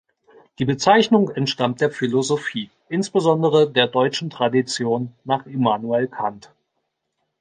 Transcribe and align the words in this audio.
Die 0.57 0.65
Bezeichnung 0.65 1.29
entstammt 1.29 1.79
der 1.79 1.91
Philosophie, 1.91 2.71
insbesondere 2.89 3.69
der 3.71 3.85
deutschen 3.85 4.31
Tradition 4.31 5.13
nach 5.25 5.45
Immanuel 5.45 6.07
Kant. 6.07 6.51